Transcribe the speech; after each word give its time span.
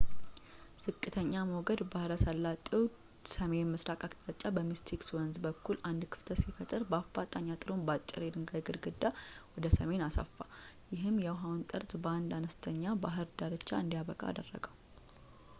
ዝቅተኛ 0.83 1.33
ሞገድ 1.49 1.81
ባሕረ 1.91 2.13
ሰላጤው 2.23 2.83
ሰሜን 3.33 3.67
ምስራቅ 3.73 3.99
አቅጣጫ 4.07 4.41
በሚስቲክ 4.55 5.03
ወንዝ 5.17 5.35
በኩል 5.45 5.77
አንድ 5.89 6.01
ክፍተት 6.15 6.39
ሲፈጥር 6.45 6.85
በአፋጣኝ 6.93 7.45
አጥሩን 7.57 7.85
በአጭር 7.91 8.19
የድንጋይ 8.29 8.63
ግድግዳ 8.71 9.03
ወደ 9.57 9.65
ሰሜን 9.77 10.03
አሰፉ 10.07 10.35
ይህም 10.95 11.23
የውሃውን 11.27 11.65
ጠርዝ 11.71 11.93
በአንድ 12.05 12.33
አነስተኛ 12.41 12.83
ባህር 13.05 13.29
ዳርቻ 13.41 13.71
እንዲያበቃ 13.85 14.21
አደረገው 14.31 14.75